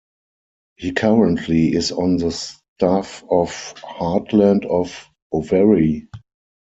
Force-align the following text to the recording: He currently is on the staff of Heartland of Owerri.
He 0.77 0.93
currently 0.93 1.73
is 1.75 1.91
on 1.91 2.17
the 2.17 2.31
staff 2.31 3.23
of 3.29 3.51
Heartland 3.83 4.65
of 4.65 5.07
Owerri. 5.31 6.07